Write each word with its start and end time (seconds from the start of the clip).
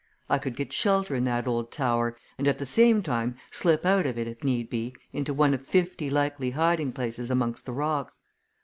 I 0.31 0.39
could 0.39 0.55
get 0.55 0.73
shelter 0.73 1.13
in 1.13 1.25
that 1.25 1.45
old 1.45 1.71
tower, 1.71 2.17
and 2.39 2.47
at 2.47 2.57
the 2.57 2.65
same 2.65 3.03
time 3.03 3.35
slip 3.51 3.85
out 3.85 4.07
of 4.07 4.17
it 4.17 4.27
if 4.27 4.43
need 4.43 4.67
be 4.67 4.95
into 5.13 5.31
one 5.31 5.53
of 5.53 5.61
fifty 5.61 6.09
likely 6.09 6.49
hiding 6.49 6.91
places 6.91 7.29
amongst 7.29 7.67
the 7.67 7.71
rocks. 7.73 8.19